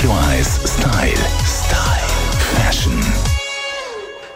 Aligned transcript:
Radio 0.00 0.16
1 0.30 0.60
Style. 0.64 1.14
Style. 1.44 2.08
Fashion. 2.54 2.98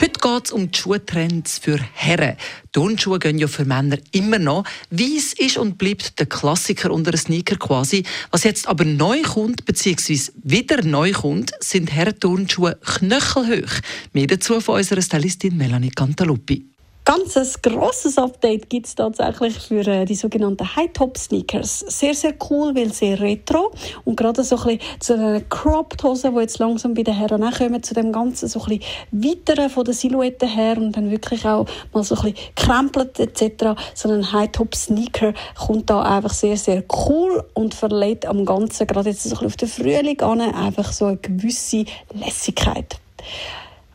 Heute 0.00 0.18
geht 0.18 0.44
es 0.46 0.52
um 0.52 0.70
die 0.70 0.78
Schuhtrends 0.78 1.58
für 1.58 1.78
Herren. 1.92 2.38
Turnschuhe 2.72 3.18
gehen 3.18 3.36
ja 3.36 3.46
für 3.46 3.66
Männer 3.66 3.98
immer 4.12 4.38
noch. 4.38 4.64
Weiss 4.88 5.34
ist 5.34 5.58
und 5.58 5.76
bleibt 5.76 6.18
der 6.18 6.24
Klassiker 6.24 6.90
unter 6.90 7.14
Sneaker 7.14 7.56
quasi. 7.56 8.04
Was 8.30 8.44
jetzt 8.44 8.66
aber 8.68 8.86
neu 8.86 9.20
kommt, 9.20 9.66
beziehungsweise 9.66 10.32
wieder 10.42 10.82
neu 10.82 11.12
kommt, 11.12 11.50
sind 11.60 11.92
Herren-Turnschuhe 11.92 12.78
knöchelhoch. 12.82 13.82
Mehr 14.14 14.28
dazu 14.28 14.62
von 14.62 14.76
unserer 14.76 15.02
Stylistin 15.02 15.58
Melanie 15.58 15.90
Cantaluppi 15.90 16.69
ganz 17.10 17.36
ein 17.36 17.48
grosses 17.62 18.18
Update 18.18 18.70
gibt 18.70 18.86
es 18.86 18.94
tatsächlich 18.94 19.58
für 19.58 19.84
äh, 19.84 20.04
die 20.04 20.14
sogenannten 20.14 20.76
High-Top-Sneakers. 20.76 21.80
Sehr, 21.80 22.14
sehr 22.14 22.34
cool, 22.48 22.72
weil 22.76 22.92
sehr 22.92 23.18
retro 23.18 23.72
und 24.04 24.14
gerade 24.14 24.44
so 24.44 24.56
ein 24.56 24.78
bisschen 24.78 25.00
zu 25.00 25.16
den 25.16 25.48
Cropped-Hosen, 25.48 26.32
die 26.32 26.40
jetzt 26.40 26.60
langsam 26.60 26.94
bei 26.94 27.02
den 27.02 27.14
Herren 27.14 27.50
kommen, 27.50 27.82
zu 27.82 27.94
dem 27.94 28.12
Ganzen 28.12 28.48
so 28.48 28.60
ein 28.60 28.78
bisschen 28.78 28.84
weiteren 29.10 29.70
von 29.70 29.84
der 29.86 29.94
Silhouette 29.94 30.46
her 30.46 30.76
und 30.78 30.96
dann 30.96 31.10
wirklich 31.10 31.44
auch 31.44 31.66
mal 31.92 32.04
so 32.04 32.14
ein 32.14 32.32
bisschen 32.32 32.54
krempelt 32.54 33.18
etc. 33.18 33.74
So 33.92 34.08
ein 34.08 34.32
High-Top-Sneaker 34.32 35.34
kommt 35.58 35.90
da 35.90 36.02
einfach 36.02 36.32
sehr, 36.32 36.56
sehr 36.56 36.84
cool 37.08 37.42
und 37.54 37.74
verleiht 37.74 38.24
am 38.24 38.44
Ganzen, 38.44 38.86
gerade 38.86 39.10
jetzt 39.10 39.24
so 39.24 39.30
ein 39.30 39.30
bisschen 39.30 39.46
auf 39.48 39.56
den 39.56 39.68
Frühling 39.68 40.20
an, 40.20 40.40
einfach 40.40 40.92
so 40.92 41.06
eine 41.06 41.16
gewisse 41.16 41.86
Lässigkeit. 42.14 43.00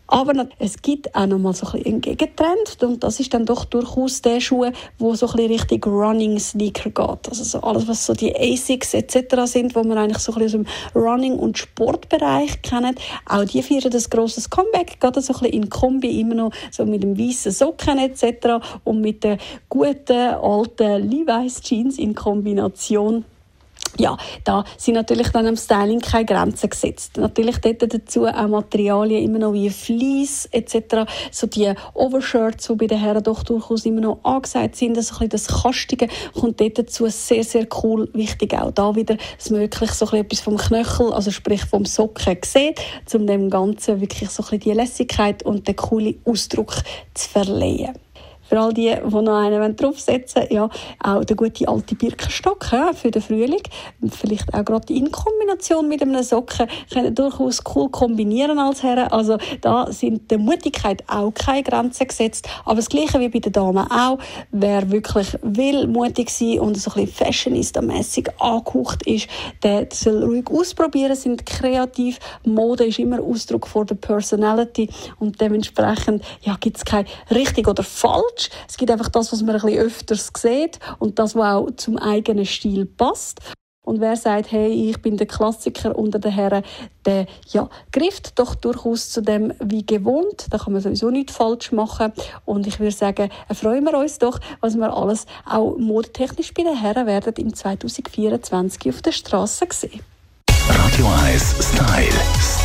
Aber 0.08 0.48
es 0.60 0.82
gibt 0.82 1.16
auch 1.16 1.26
noch 1.26 1.40
mal 1.40 1.54
so 1.54 1.66
ein 1.66 1.72
bisschen 1.74 1.94
einen 1.94 2.02
Gegentrend 2.02 2.84
und 2.84 3.04
das 3.04 3.20
ist 3.20 3.34
dann 3.34 3.46
doch 3.46 3.66
durchaus 3.66 4.22
der 4.22 4.40
Schuh, 4.40 4.70
wo 5.00 5.16
so 5.16 5.28
ein 5.28 5.34
bisschen 5.34 5.52
Richtung 5.52 5.94
Running 5.94 6.40
Sneaker 6.40 6.92
geht. 6.92 7.30
Also 7.30 7.44
so 7.44 7.62
alles, 7.62 7.88
was 7.88 8.06
so 8.06 8.14
die 8.14 8.36
Asics 8.36 8.94
etc. 8.94 9.46
sind, 9.46 9.76
wo 9.76 9.84
man 9.84 9.98
eigentlich 9.98 10.20
so 10.20 10.34
ein 10.34 10.40
bisschen 10.40 10.66
aus 10.66 10.94
dem 10.94 11.02
Running- 11.02 11.40
und 11.40 11.58
Sportbereich 11.58 12.62
kennt. 12.62 13.00
Auch 13.28 13.46
die 13.46 13.64
feiern 13.64 13.92
ein 13.92 14.04
grosses 14.10 14.50
Comeback, 14.50 15.00
gerade 15.00 15.22
so 15.22 15.34
ein 15.34 15.40
bisschen 15.40 15.54
in 15.54 15.70
Kombi, 15.70 16.20
immer 16.20 16.36
noch 16.36 16.52
so 16.72 16.86
mit 16.86 17.02
dem 17.02 17.18
weißen 17.18 17.52
Socken 17.52 17.98
etc. 17.98 18.64
und 18.84 19.02
mit 19.02 19.24
den 19.24 19.40
guten 19.70 20.14
alten 20.14 21.10
Levi's 21.10 21.62
Jeans 21.62 21.98
in 21.98 22.14
Kombination 22.14 23.26
ja, 23.98 24.18
da 24.44 24.64
sind 24.78 24.96
natürlich 24.96 25.30
dann 25.30 25.48
am 25.48 25.58
Styling 25.58 26.00
keine 26.00 26.26
Grenzen 26.26 26.70
gesetzt. 26.70 27.18
Natürlich 27.18 27.58
dort 27.58 27.94
dazu 27.94 28.26
auch 28.26 28.48
Materialien 28.48 29.24
immer 29.24 29.40
noch 29.40 29.54
wie 29.54 29.70
Fleece 29.70 30.48
etc. 30.52 31.10
So 31.32 31.48
die 31.48 31.74
Overshirts, 31.94 32.68
die 32.68 32.76
bei 32.76 32.88
den 32.88 33.00
Herren 33.00 33.24
doch 33.24 33.44
durchaus 33.44 33.86
immer 33.86 34.02
noch 34.02 34.20
angesagt 34.24 34.76
sind, 34.76 34.98
also 34.98 35.16
ein 35.16 35.30
bisschen 35.30 35.46
das 35.46 35.64
Kastige 35.64 36.08
kommt 36.40 36.60
dort 36.60 36.78
dazu 36.78 37.08
sehr, 37.08 37.44
sehr 37.44 37.68
cool. 37.84 38.10
Wichtig 38.14 38.54
auch 38.54 38.72
da 38.72 38.96
wieder, 38.96 39.18
dass 39.38 39.50
man 39.50 39.62
wirklich 39.62 39.92
so 39.92 40.08
ein 40.08 40.22
etwas 40.22 40.40
vom 40.40 40.58
Knöchel, 40.58 41.14
also 41.14 41.32
sprich 41.32 41.64
vom 41.66 41.86
Socken 41.86 42.38
sieht, 42.44 42.80
um 43.14 43.28
dem 43.28 43.50
Ganzen 43.50 44.02
wirklich 44.02 44.30
so 44.30 44.44
ein 44.44 44.50
bisschen 44.50 44.60
die 44.60 44.72
Lässigkeit 44.72 45.44
und 45.44 45.68
den 45.68 45.76
coolen 45.76 46.22
Ausdruck 46.26 46.76
zu 47.14 47.30
verleihen 47.30 48.05
für 48.48 48.60
all 48.60 48.74
die, 48.74 48.94
die 48.94 49.16
noch 49.16 49.40
einen 49.40 49.76
draufsetzen 49.76 50.44
wollen, 50.44 50.54
ja, 50.54 50.70
auch 51.04 51.24
der 51.24 51.36
gute 51.36 51.68
alte 51.68 51.96
Birkenstock 51.96 52.72
ja, 52.72 52.94
für 52.94 53.12
den 53.12 53.22
Frühling. 53.22 53.62
Vielleicht 54.10 54.54
auch 54.54 54.64
gerade 54.64 54.94
in 54.94 55.12
Kombination 55.12 55.88
mit 55.88 56.02
einem 56.02 56.24
Socken 56.24 56.68
können 56.92 57.16
durchaus 57.16 57.62
cool 57.76 57.90
kombinieren 57.90 58.60
als 58.60 58.84
Herren. 58.84 59.12
Also 59.12 59.38
da 59.62 59.92
sind 59.92 60.30
der 60.32 60.38
Mutigkeit 60.38 61.04
auch 61.08 61.32
keine 61.34 61.64
Grenzen 61.64 62.08
gesetzt. 62.08 62.48
Aber 62.66 62.76
das 62.76 62.90
Gleiche 62.90 63.20
wie 63.20 63.30
bei 63.30 63.40
den 63.40 63.52
Damen 63.52 63.90
auch. 63.90 64.20
Wer 64.52 64.92
wirklich 64.92 65.38
will 65.42 65.88
mutig 65.88 66.30
sein 66.30 66.60
und 66.60 66.78
so 66.78 66.92
ein 66.92 67.06
bisschen 67.06 67.26
fashionista-mässig 67.26 68.30
angehaucht 68.40 69.06
ist, 69.08 69.28
der 69.64 69.88
soll 69.92 70.24
ruhig 70.24 70.50
ausprobieren, 70.50 71.16
sind 71.16 71.46
kreativ. 71.46 72.20
Mode 72.44 72.86
ist 72.86 73.00
immer 73.00 73.22
Ausdruck 73.22 73.68
von 73.68 73.88
der 73.88 73.96
Personality 73.96 74.90
und 75.20 75.40
dementsprechend 75.42 76.24
ja, 76.42 76.56
gibt 76.60 76.78
es 76.78 76.86
kein 76.86 77.06
richtig 77.32 77.68
oder 77.68 77.84
falsch 77.84 78.35
falsch. 78.36 78.50
Es 78.68 78.78
gibt 78.78 78.92
einfach 78.92 79.10
das, 79.10 79.32
was 79.32 79.42
man 79.42 79.56
ein 79.56 79.62
bisschen 79.62 79.80
öfters 79.80 80.32
sieht 80.38 80.80
und 81.00 81.20
das, 81.20 81.36
was 81.36 81.56
auch 81.56 81.72
zum 81.76 81.98
eigenen 81.98 82.46
Stil 82.46 82.86
passt. 82.86 83.40
Und 83.84 84.02
wer 84.02 84.16
sagt, 84.16 84.52
hey, 84.52 84.90
ich 84.90 85.00
bin 85.00 85.16
der 85.16 85.28
Klassiker 85.28 85.96
unter 85.96 86.18
den 86.18 86.32
Herren, 86.32 86.64
der 87.06 87.28
ja, 87.50 87.70
grifft 87.92 88.40
doch 88.40 88.56
durchaus 88.56 89.12
zu 89.12 89.22
dem 89.22 89.54
wie 89.60 89.86
gewohnt. 89.86 90.48
Da 90.50 90.58
kann 90.58 90.74
man 90.74 90.82
sowieso 90.82 91.12
nichts 91.12 91.36
falsch 91.36 91.72
machen. 91.72 92.12
Und 92.46 92.66
ich 92.66 92.80
würde 92.80 92.96
sagen, 92.96 93.30
freuen 93.54 93.84
wir 93.84 93.96
uns 93.96 94.18
doch, 94.18 94.40
was 94.60 94.76
wir 94.76 94.92
alles 94.92 95.28
auch 95.46 95.78
modetechnisch 95.78 96.52
bei 96.56 96.64
den 96.64 96.76
Herren 96.76 97.06
werden 97.06 97.36
im 97.36 97.54
2024 97.54 98.90
auf 98.90 99.04
der 99.04 99.12
Straße 99.12 99.68
sehen. 99.72 100.02
Radio 100.68 101.08
1 101.24 101.56
Style. 101.62 102.65